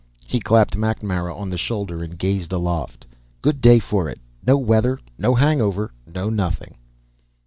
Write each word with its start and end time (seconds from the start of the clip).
He 0.25 0.39
clapped 0.39 0.75
MacNamara 0.75 1.31
on 1.37 1.51
the 1.51 1.59
shoulder 1.59 2.01
and 2.03 2.17
gazed 2.17 2.51
aloft. 2.51 3.05
"Good 3.43 3.61
day 3.61 3.77
for 3.77 4.09
it. 4.09 4.19
No 4.43 4.57
weather, 4.57 4.97
no 5.19 5.35
hangover, 5.35 5.91
no 6.11 6.27
nothing." 6.27 6.75